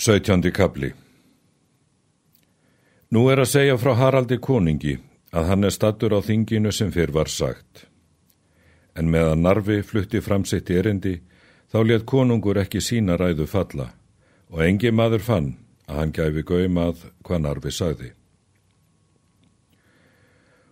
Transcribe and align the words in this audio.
17. 0.00 0.52
kapli 0.54 0.92
Nú 3.10 3.24
er 3.32 3.40
að 3.42 3.48
segja 3.50 3.78
frá 3.82 3.96
Haraldi 3.98 4.36
koningi 4.38 4.92
að 5.34 5.48
hann 5.48 5.66
er 5.66 5.72
stattur 5.74 6.12
á 6.14 6.22
þinginu 6.22 6.70
sem 6.70 6.92
fyrr 6.94 7.10
var 7.10 7.26
sagt. 7.26 7.88
En 8.94 9.10
meðan 9.10 9.42
Narfi 9.42 9.80
flutti 9.82 10.20
fram 10.22 10.44
sitt 10.46 10.70
erindi 10.70 11.16
þá 11.72 11.78
let 11.82 12.04
konungur 12.06 12.60
ekki 12.62 12.78
sína 12.78 13.16
ræðu 13.18 13.48
falla 13.50 13.88
og 14.54 14.62
engi 14.68 14.92
maður 14.94 15.24
fann 15.30 15.48
að 15.90 15.98
hann 15.98 16.12
gæfi 16.14 16.44
gaumað 16.46 17.02
hvað 17.26 17.42
Narfi 17.42 17.72
sagði. 17.74 18.10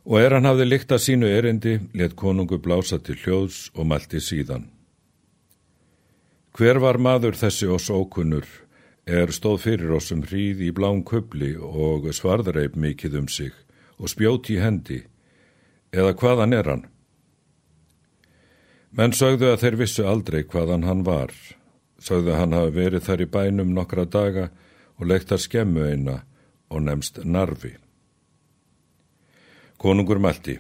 Og 0.07 0.21
er 0.21 0.37
hann 0.37 0.47
hafði 0.47 0.69
líkt 0.69 0.95
að 0.95 1.03
sínu 1.03 1.33
erindi 1.33 1.81
let 1.99 2.15
konungur 2.15 2.63
blása 2.63 3.01
til 3.03 3.19
hljóðs 3.25 3.73
og 3.75 3.91
mælti 3.91 4.23
síðan. 4.23 4.71
Hver 6.55 6.79
var 6.79 7.03
maður 7.03 7.35
þessi 7.35 7.67
oss 7.67 7.91
ókunnur 7.91 8.47
er 9.07 9.31
stóð 9.31 9.61
fyrir 9.63 9.93
oss 9.95 10.11
sem 10.11 10.23
hríð 10.27 10.65
í 10.67 10.73
blán 10.75 11.05
kubli 11.07 11.53
og 11.55 12.09
svarðreip 12.11 12.75
mikið 12.75 13.21
um 13.21 13.29
sig 13.31 13.55
og 14.03 14.11
spjóti 14.11 14.57
í 14.57 14.61
hendi, 14.61 14.99
eða 15.95 16.17
hvaðan 16.19 16.53
er 16.53 16.71
hann? 16.71 16.85
Menn 18.91 19.15
sögðu 19.15 19.53
að 19.53 19.63
þeir 19.63 19.77
vissu 19.79 20.07
aldrei 20.09 20.43
hvaðan 20.43 20.85
hann 20.89 21.05
var, 21.07 21.31
sögðu 22.03 22.35
hann 22.35 22.57
hafi 22.57 22.75
verið 22.75 23.07
þar 23.07 23.23
í 23.23 23.31
bænum 23.31 23.73
nokkra 23.77 24.05
daga 24.05 24.51
og 24.99 25.07
leikt 25.07 25.33
að 25.33 25.45
skemmu 25.47 25.87
eina 25.87 26.19
og 26.69 26.83
nefnst 26.83 27.23
narfi. 27.25 27.77
Konungur 29.79 30.19
mælti. 30.19 30.59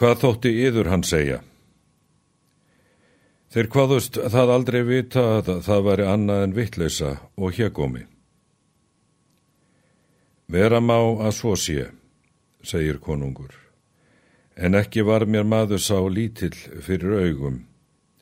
Hvað 0.00 0.20
þótti 0.22 0.56
yður 0.64 0.88
hann 0.94 1.04
segja? 1.04 1.42
Þeir 3.50 3.66
hvaðust 3.66 4.14
það 4.30 4.52
aldrei 4.54 4.82
vita 4.86 5.22
að 5.40 5.48
það 5.66 5.80
væri 5.88 6.04
annað 6.06 6.44
en 6.44 6.52
vittleysa 6.54 7.08
og 7.34 7.56
hjegomi. 7.56 8.04
Vera 10.50 10.78
má 10.78 10.98
að 10.98 11.34
svo 11.34 11.56
sé, 11.58 11.88
segir 12.62 13.00
konungur, 13.02 13.50
en 14.54 14.78
ekki 14.78 15.02
var 15.06 15.26
mér 15.26 15.50
maður 15.50 15.82
sá 15.82 15.98
lítill 16.06 16.54
fyrir 16.54 17.26
augum, 17.26 17.60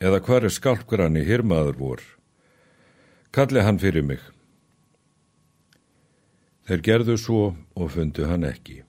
eða 0.01 0.23
hvar 0.25 0.49
er 0.49 0.57
skalpgranni 0.57 1.27
hirmaður 1.29 1.77
vor. 1.77 2.03
Kalli 3.29 3.61
hann 3.61 3.81
fyrir 3.85 4.09
mig. 4.09 4.21
Þeir 6.69 6.85
gerðu 6.85 7.21
svo 7.21 7.47
og 7.77 7.91
fundu 7.93 8.29
hann 8.29 8.49
ekki. 8.49 8.83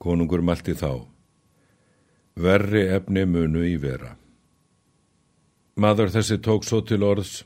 Konungur 0.00 0.40
malti 0.40 0.72
þá. 0.76 1.04
Verri 2.36 2.88
efni 2.88 3.24
munu 3.28 3.64
í 3.64 3.76
vera. 3.80 4.16
Maður 5.76 6.08
þessi 6.14 6.38
tók 6.40 6.64
svo 6.64 6.80
til 6.88 7.02
orðs, 7.04 7.42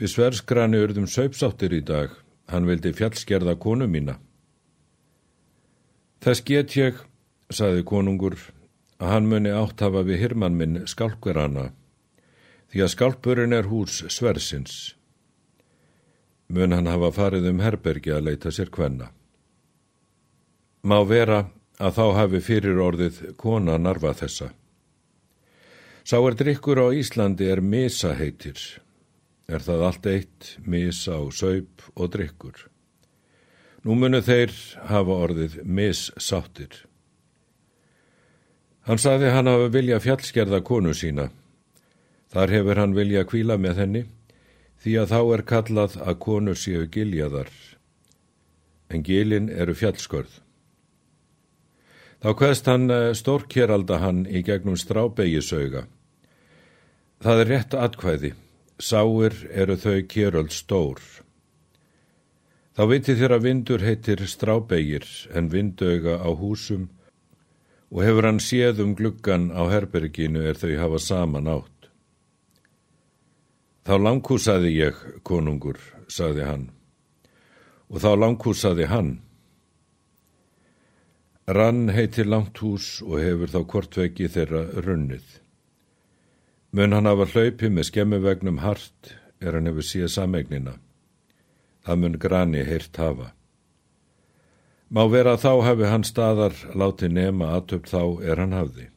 við 0.00 0.12
sverskrani 0.14 0.78
urðum 0.80 1.08
söipsáttir 1.12 1.74
í 1.76 1.82
dag, 1.84 2.08
hann 2.48 2.64
vildi 2.64 2.94
fjallskerða 2.96 3.56
konu 3.60 3.84
mína. 3.84 4.16
Þess 6.24 6.44
get 6.48 6.76
ég, 6.80 7.02
saði 7.52 7.84
konungur, 7.84 8.38
að 8.96 9.12
hann 9.12 9.28
muni 9.28 9.52
átt 9.52 9.84
hafa 9.84 10.06
við 10.08 10.22
hirmann 10.24 10.56
minn 10.56 10.86
skálkurana, 10.88 11.68
því 12.72 12.86
að 12.86 12.92
skálpurinn 12.94 13.52
er 13.52 13.68
hús 13.68 14.00
sversins. 14.08 14.96
Mun 16.48 16.72
hann 16.72 16.88
hafa 16.88 17.12
farið 17.12 17.50
um 17.52 17.60
herbergi 17.60 18.14
að 18.16 18.30
leita 18.30 18.52
sér 18.54 18.72
hvenna. 18.72 19.10
Má 20.86 21.02
vera 21.04 21.44
að 21.76 21.98
þá 21.98 22.04
hafi 22.22 22.40
fyrir 22.40 22.80
orðið 22.80 23.20
kona 23.36 23.76
narfa 23.76 24.14
þessa. 24.16 24.54
Sá 26.06 26.20
er 26.22 26.36
drikkur 26.38 26.78
á 26.78 26.94
Íslandi 26.94 27.48
er 27.50 27.58
misa 27.58 28.12
heitir. 28.14 28.60
Er 29.50 29.58
það 29.58 29.80
allt 29.88 30.04
eitt, 30.06 30.52
misa 30.62 31.16
og 31.18 31.32
saup 31.34 31.82
og 31.98 32.12
drikkur. 32.14 32.60
Nú 33.82 33.96
munu 33.98 34.20
þeir 34.22 34.54
hafa 34.86 35.16
orðið 35.26 35.56
missáttir. 35.66 36.70
Hann 38.86 39.02
saði 39.02 39.32
hann 39.34 39.50
hafa 39.50 39.66
vilja 39.74 39.98
fjallskerða 39.98 40.62
konu 40.62 40.94
sína. 40.94 41.26
Þar 42.30 42.54
hefur 42.54 42.82
hann 42.84 42.94
vilja 42.94 43.26
kvíla 43.26 43.58
með 43.58 43.82
henni, 43.82 44.06
því 44.78 44.98
að 45.02 45.10
þá 45.10 45.20
er 45.34 45.46
kallað 45.50 46.00
að 46.06 46.20
konu 46.22 46.54
séu 46.54 46.86
giljaðar. 46.86 47.50
En 48.94 49.02
gilin 49.02 49.50
eru 49.50 49.74
fjallskörð. 49.74 50.45
Þá 52.22 52.30
hverst 52.38 52.70
hann 52.70 52.90
eh, 52.90 53.12
stórkjeralda 53.14 54.00
hann 54.00 54.24
í 54.26 54.42
gegnum 54.46 54.78
strábegisauga 54.80 55.86
Það 57.22 57.40
er 57.42 57.48
rétt 57.48 57.74
atkvæði. 57.74 58.32
Sáir 58.76 59.36
eru 59.56 59.76
þau 59.80 60.02
kjöröld 60.12 60.52
stór. 60.52 61.00
Þá 62.76 62.82
viti 62.90 63.14
þér 63.16 63.34
að 63.38 63.46
vindur 63.46 63.84
heitir 63.86 64.20
strábegir 64.28 65.06
en 65.32 65.48
vindauga 65.48 66.18
á 66.20 66.28
húsum 66.36 66.90
og 67.88 68.02
hefur 68.04 68.28
hann 68.28 68.42
séð 68.42 68.82
um 68.84 68.92
gluggan 68.98 69.48
á 69.48 69.64
herberginu 69.72 70.42
er 70.44 70.60
þau 70.60 70.74
hafa 70.76 71.00
saman 71.00 71.48
átt. 71.48 71.88
Þá 73.88 73.94
langkúsaði 74.02 74.74
ég, 74.76 74.96
konungur, 75.24 75.78
saði 76.10 76.44
hann, 76.44 76.64
og 77.88 78.02
þá 78.02 78.10
langkúsaði 78.18 78.90
hann. 78.90 79.12
Rann 81.46 81.92
heitir 81.94 82.26
langt 82.26 82.58
hús 82.58 82.98
og 83.06 83.20
hefur 83.22 83.52
þá 83.52 83.60
kortveggi 83.70 84.26
þeirra 84.34 84.64
runnið. 84.82 85.26
Mun 86.74 86.96
hann 86.96 87.06
hafa 87.06 87.28
hlaupið 87.30 87.70
með 87.70 87.86
skemmuvegnum 87.92 88.58
hart 88.64 89.12
er 89.38 89.54
hann 89.54 89.70
hefur 89.70 89.86
síða 89.86 90.10
samegnina. 90.10 90.74
Það 91.86 92.02
mun 92.02 92.18
grani 92.18 92.64
heyrt 92.66 92.98
hafa. 92.98 93.30
Má 94.90 95.06
vera 95.10 95.36
þá 95.38 95.52
hafi 95.68 95.86
hann 95.86 96.04
staðar 96.06 96.58
látið 96.74 97.14
nema 97.14 97.54
aðtöpt 97.54 97.94
þá 97.94 98.02
er 98.26 98.42
hann 98.42 98.54
hafði. 98.58 98.90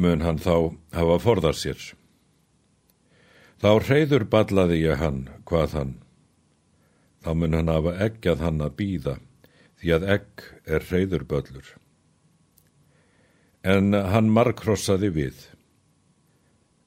Mun 0.00 0.24
hann 0.24 0.40
þá 0.40 0.76
hafa 0.96 1.20
forðar 1.20 1.60
sér. 1.60 1.80
Þá 3.60 3.84
reyður 3.84 4.24
ballaði 4.32 4.80
ég 4.80 4.96
hann, 4.96 5.26
hvað 5.44 5.76
hann. 5.76 5.96
Þá 7.20 7.34
mun 7.36 7.56
hann 7.58 7.68
hafa 7.68 7.98
eggjað 8.00 8.46
hann 8.48 8.64
að 8.64 8.76
býða, 8.80 9.20
því 9.80 9.94
að 9.96 10.08
egg 10.16 10.44
er 10.66 10.84
reyðurböllur. 10.90 11.76
En 13.64 13.92
hann 13.92 14.30
markrossaði 14.32 15.10
við 15.16 15.48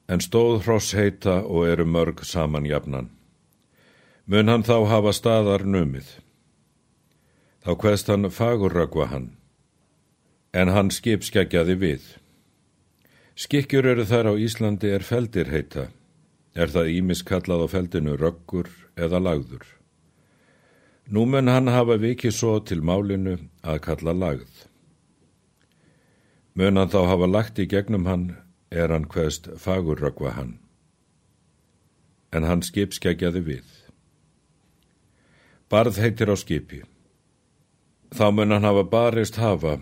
en 0.08 0.20
stóð 0.20 0.64
hross 0.64 0.92
heita 0.96 1.40
og 1.42 1.68
eru 1.68 1.86
mörg 1.88 2.24
saman 2.28 2.66
jafnan. 2.68 3.08
Mun 4.26 4.48
hann 4.48 4.64
þá 4.64 4.76
hafa 4.88 5.12
staðar 5.16 5.64
numið. 5.64 6.06
Þá 7.64 7.70
hverst 7.80 8.10
hann 8.12 8.28
fagurrögva 8.28 9.08
hann, 9.08 9.30
en 10.52 10.68
hann 10.68 10.92
skipskeggjaði 10.92 11.76
við. 11.80 12.02
Skikkjur 13.34 13.88
eru 13.94 14.04
þar 14.06 14.30
á 14.30 14.34
Íslandi 14.36 14.92
er 14.92 15.04
feldir 15.04 15.48
heita, 15.50 15.88
er 16.54 16.70
það 16.70 16.92
ímiskallað 17.00 17.64
á 17.64 17.68
feldinu 17.72 18.18
röggur 18.20 18.68
eða 18.94 19.22
lagður. 19.24 19.64
Nú 21.08 21.26
mun 21.28 21.50
hann 21.52 21.68
hafa 21.68 21.98
vikið 22.00 22.32
svo 22.32 22.54
til 22.64 22.80
málinu 22.80 23.36
að 23.60 23.80
kalla 23.84 24.14
lagð. 24.16 24.64
Mun 26.56 26.80
hann 26.80 26.88
þá 26.88 27.00
hafa 27.10 27.28
lagt 27.28 27.60
í 27.60 27.66
gegnum 27.68 28.06
hann 28.08 28.24
er 28.72 28.88
hann 28.88 29.04
hverst 29.12 29.50
fagurröggva 29.60 30.32
hann. 30.38 30.54
En 32.32 32.48
hann 32.48 32.64
skipskeggjaði 32.64 33.44
við. 33.44 33.68
Barð 35.68 36.00
heitir 36.00 36.32
á 36.32 36.36
skipi. 36.40 36.80
Þá 38.14 38.26
mun 38.32 38.56
hann 38.56 38.64
hafa 38.64 38.88
barist 38.88 39.36
hafa 39.36 39.76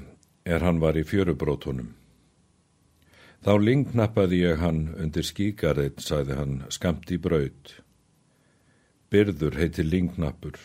er 0.45 0.67
hann 0.67 0.83
var 0.83 0.99
í 0.99 1.07
fjörubrótunum. 1.07 1.95
Þá 3.47 3.53
lingnappaði 3.63 4.43
ég 4.43 4.59
hann 4.63 4.85
undir 4.99 5.27
skíkarið, 5.27 6.03
sagði 6.03 6.35
hann, 6.39 6.61
skamt 6.71 7.11
í 7.11 7.19
braut. 7.19 7.79
Byrður 9.11 9.59
heitir 9.59 9.87
lingnappur 9.87 10.59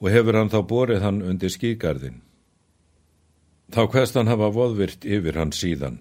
og 0.00 0.10
hefur 0.14 0.38
hann 0.38 0.52
þá 0.52 0.60
borið 0.66 1.02
hann 1.02 1.22
undir 1.22 1.52
skíkarðin. 1.52 2.20
Þá 3.74 3.82
hverst 3.92 4.16
hann 4.16 4.30
hafa 4.30 4.52
voðvirt 4.54 5.04
yfir 5.04 5.36
hann 5.36 5.52
síðan 5.52 5.98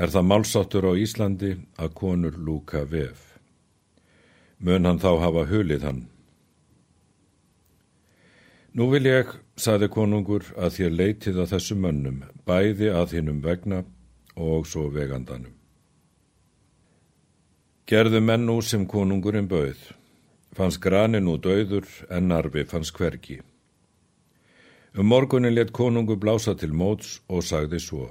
er 0.00 0.08
það 0.08 0.28
málsáttur 0.30 0.86
á 0.88 0.92
Íslandi 0.96 1.52
að 1.76 1.92
konur 2.00 2.38
lúka 2.40 2.86
vef. 2.88 3.36
Mun 4.64 4.88
hann 4.88 5.00
þá 5.00 5.12
hafa 5.20 5.44
hulið 5.50 5.84
hann. 5.84 6.00
Nú 8.72 8.86
vil 8.92 9.08
ég, 9.10 9.32
saði 9.60 9.90
konungur, 9.92 10.46
að 10.56 10.76
þér 10.78 10.92
leitið 10.96 11.40
að 11.42 11.52
þessu 11.52 11.76
mönnum, 11.76 12.20
bæði 12.46 12.92
að 12.94 13.16
hinnum 13.18 13.40
vegna 13.44 13.82
og 14.36 14.68
svo 14.70 14.86
vegandanum. 14.94 15.52
Gerðu 17.90 18.20
menn 18.22 18.46
nú 18.46 18.60
sem 18.62 18.86
konungurinn 18.86 19.50
bauð, 19.50 19.80
fannst 20.56 20.80
grani 20.82 21.20
nú 21.20 21.36
döður 21.38 21.86
en 22.10 22.28
narfi 22.28 22.64
fannst 22.64 22.96
hverki. 22.98 23.40
Um 24.94 25.06
morgunin 25.06 25.54
let 25.54 25.72
konungur 25.72 26.18
blása 26.18 26.54
til 26.58 26.72
móts 26.72 27.20
og 27.28 27.44
sagði 27.46 27.78
svo. 27.78 28.08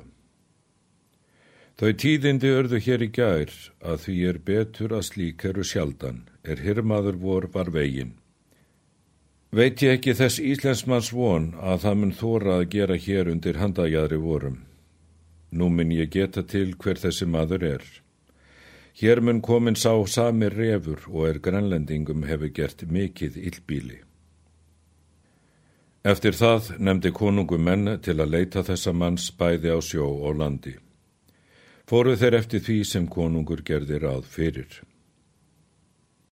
Þau 1.79 1.91
tíðindi 1.95 2.49
örðu 2.51 2.79
hér 2.83 3.03
í 3.03 3.09
gær 3.15 3.51
að 3.79 4.01
því 4.05 4.15
er 4.29 4.39
betur 4.47 4.95
að 4.95 5.05
slík 5.09 5.45
eru 5.47 5.63
sjaldan, 5.63 6.25
er 6.43 6.59
hirmaður 6.63 7.19
vor 7.19 7.47
var 7.53 7.71
vegin. 7.71 8.17
Veit 9.51 9.81
ég 9.81 9.95
ekki 9.97 10.13
þess 10.13 10.41
Íslensmanns 10.43 11.13
von 11.15 11.53
að 11.57 11.85
það 11.85 11.95
mun 11.99 12.11
þóra 12.19 12.57
að 12.59 12.67
gera 12.75 12.97
hér 13.05 13.31
undir 13.31 13.57
handajæðri 13.57 14.19
vorum. 14.21 14.59
Nú 15.51 15.69
mun 15.73 15.95
ég 15.95 16.11
geta 16.13 16.43
til 16.43 16.75
hver 16.75 16.99
þessi 17.01 17.25
maður 17.25 17.65
er. 17.71 17.87
Hér 18.99 19.21
mun 19.23 19.39
komin 19.41 19.77
sá 19.79 19.93
sami 20.07 20.49
refur 20.49 20.99
og 21.07 21.27
er 21.29 21.37
grænlendingum 21.39 22.25
hefur 22.27 22.51
gert 22.51 22.83
mikið 22.83 23.37
illbíli. 23.39 23.99
Eftir 26.03 26.35
það 26.35 26.73
nefndi 26.83 27.11
konungum 27.15 27.63
menn 27.63 27.93
til 28.03 28.17
að 28.19 28.33
leita 28.35 28.63
þessa 28.67 28.91
manns 28.91 29.29
bæði 29.39 29.71
á 29.71 29.79
sjó 29.79 30.03
og 30.27 30.35
landi. 30.41 30.75
Fóru 31.87 32.17
þeir 32.19 32.37
eftir 32.41 32.63
því 32.65 32.77
sem 32.83 33.07
konungur 33.07 33.63
gerði 33.63 34.01
ráð 34.03 34.27
fyrir. 34.27 34.81